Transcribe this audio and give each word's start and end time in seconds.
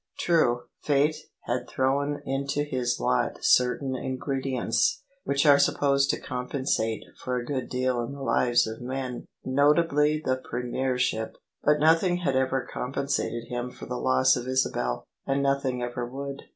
True, 0.17 0.63
Fate 0.81 1.15
had 1.41 1.67
thrown 1.69 2.23
into 2.25 2.63
his 2.63 2.99
lot 2.99 3.37
certain 3.43 3.95
ingredients 3.95 5.03
which 5.25 5.45
are 5.45 5.59
supposed 5.59 6.09
to 6.09 6.19
compensate 6.19 7.03
for 7.19 7.37
a 7.37 7.45
good 7.45 7.69
deal 7.69 8.01
in 8.01 8.13
the 8.13 8.23
lives 8.23 8.65
of 8.65 8.81
men— 8.81 9.27
^notably 9.45 10.19
the 10.25 10.37
Premiership: 10.37 11.37
but 11.63 11.79
nothing 11.79 12.17
had 12.17 12.35
ever 12.35 12.65
compensated 12.67 13.43
him 13.49 13.69
for 13.69 13.85
the 13.85 13.99
loss 13.99 14.35
of 14.35 14.47
Isabel, 14.47 15.05
and 15.27 15.43
nothing 15.43 15.83
ever 15.83 16.03
would. 16.03 16.45